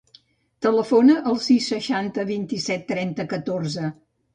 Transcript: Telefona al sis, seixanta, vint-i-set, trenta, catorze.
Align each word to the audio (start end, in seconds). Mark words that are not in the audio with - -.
Telefona 0.65 1.19
al 1.33 1.39
sis, 1.49 1.69
seixanta, 1.75 2.29
vint-i-set, 2.33 2.87
trenta, 2.93 3.33
catorze. 3.39 3.99